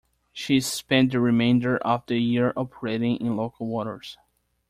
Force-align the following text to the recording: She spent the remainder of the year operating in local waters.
She 0.33 0.61
spent 0.61 1.11
the 1.11 1.19
remainder 1.19 1.77
of 1.77 2.07
the 2.07 2.17
year 2.17 2.53
operating 2.57 3.17
in 3.17 3.37
local 3.37 3.67
waters. 3.67 4.17